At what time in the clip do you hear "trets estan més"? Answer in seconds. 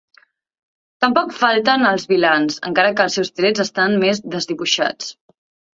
3.43-4.25